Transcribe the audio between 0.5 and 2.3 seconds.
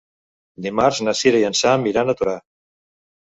Dimarts na Cira i en Sam iran a